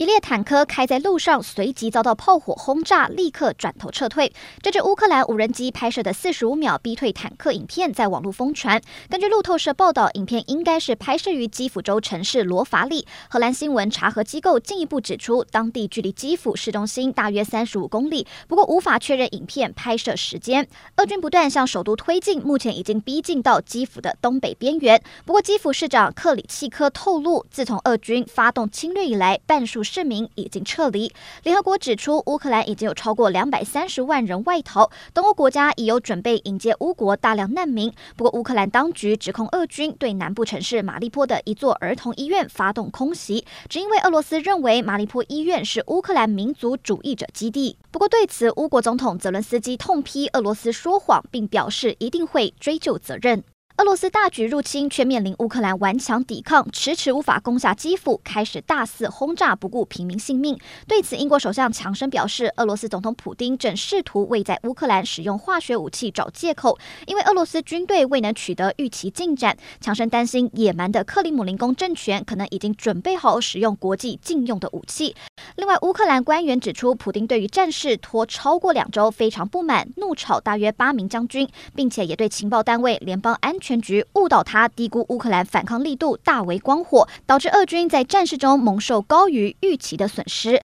[0.00, 4.32] 一列坦克开在路上，随即遭到炮火轰炸，立刻转头撤退。
[4.62, 8.80] 这支乌克兰无人机拍摄的四十五秒逼退坦克影片在网络疯传。
[9.10, 13.06] 根据路透社报道，影片应该是拍摄于基辅州城市罗法里。
[13.28, 20.66] 荷兰新闻查核机构进一步指出，当地距离基辅市中心大约三十五公里，不过无法确认影片拍摄时间。
[20.96, 25.02] 俄军不断向首都推进，目前已经逼近到基辅的东北边缘。
[25.26, 31.12] 不过基辅市长克里契科透露，自从俄军发动侵略以来，半数市民已经撤离。
[31.42, 37.92] 联合国指出，乌克兰已经有超过两百三十万人外逃，东欧国家已有准备迎接乌国大量难民。
[38.16, 47.76] 不过，乌克兰当局指控俄军对南部城市马利坡的一座儿童医院发动空袭，只因为俄罗斯认为马利坡医院是乌克兰民族主义者基地。
[47.90, 53.42] 不过，对此，乌国总统泽伦斯基痛批俄罗斯说谎，并表示一定会追究责任。
[53.76, 60.58] 俄罗斯大举入侵，却面临乌克兰顽强抵抗，迟迟无法攻下基辅，开始大肆轰炸，不顾平民性命。
[60.86, 69.56] 对此，英国首相强生表示，俄罗斯总统普丁正试图为在乌克兰使用化学武器找借口，因为俄罗斯军队未能取得预期进展。
[69.80, 75.16] 强生担心，野蛮的克里姆林宫政权可能已经准备好使用国际禁用的武器。
[75.56, 83.58] 另外，乌克兰官员指出，普丁对于战事拖超过两周非常不满，怒炒大约八名将军，并且也对情报单位联邦安。
[83.60, 90.58] 全局误导他，低估乌克兰反抗力度，大为光火，导致俄军在战事中蒙受高于预期的损失。